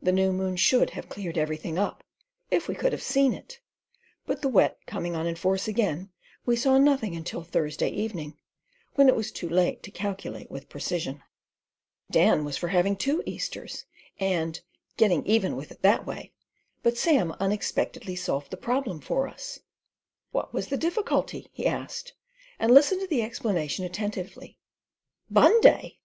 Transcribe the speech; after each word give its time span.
The 0.00 0.12
new 0.12 0.32
moon 0.32 0.54
should 0.54 0.90
have 0.90 1.08
cleared 1.08 1.36
everything 1.36 1.80
up 1.80 2.04
if 2.48 2.68
we 2.68 2.76
could 2.76 2.92
have 2.92 3.02
seen 3.02 3.32
it, 3.32 3.58
but 4.24 4.40
the 4.40 4.48
Wet 4.48 4.78
coming 4.86 5.16
on 5.16 5.26
in 5.26 5.34
force 5.34 5.66
again, 5.66 6.10
we 6.46 6.54
saw 6.54 6.78
nothing 6.78 7.20
till 7.24 7.42
Thursday 7.42 7.88
evening, 7.90 8.38
when 8.94 9.08
it 9.08 9.16
was 9.16 9.32
too 9.32 9.48
late 9.48 9.82
to 9.82 9.90
calculate 9.90 10.48
with 10.48 10.68
precision. 10.68 11.24
Dan 12.08 12.44
was 12.44 12.56
for 12.56 12.68
having 12.68 12.94
two 12.94 13.20
Easters, 13.26 13.84
and 14.20 14.60
"getting 14.96 15.26
even 15.26 15.56
with 15.56 15.72
it 15.72 15.82
that 15.82 16.06
way"; 16.06 16.30
but 16.84 16.96
Sam 16.96 17.32
unexpectedly 17.40 18.14
solved 18.14 18.52
the 18.52 18.56
problem 18.56 19.00
for 19.00 19.26
us. 19.26 19.58
"What 20.30 20.54
was 20.54 20.68
the 20.68 20.76
difficulty?" 20.76 21.50
he 21.52 21.66
asked, 21.66 22.12
and 22.60 22.72
listened 22.72 23.00
to 23.00 23.08
the 23.08 23.22
explanation 23.22 23.84
attentively. 23.84 24.56
"Bunday!" 25.28 25.96